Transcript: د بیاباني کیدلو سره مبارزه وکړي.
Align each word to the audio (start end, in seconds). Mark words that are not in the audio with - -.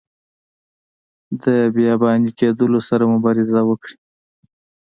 د 1.43 1.45
بیاباني 1.75 2.29
کیدلو 2.39 2.79
سره 2.89 3.03
مبارزه 3.13 3.59
وکړي. 3.69 3.97